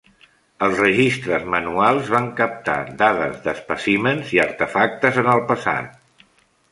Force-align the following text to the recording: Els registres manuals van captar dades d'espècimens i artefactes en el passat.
Els 0.67 0.79
registres 0.83 1.43
manuals 1.55 2.07
van 2.13 2.29
captar 2.39 2.77
dades 3.01 3.35
d'espècimens 3.43 4.31
i 4.39 4.41
artefactes 4.47 5.21
en 5.25 5.31
el 5.35 5.45
passat. 5.53 6.27